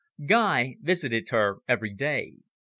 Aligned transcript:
Guy 0.25 0.77
visited 0.81 1.29
her 1.29 1.57
every 1.69 1.93
day. 1.93 2.37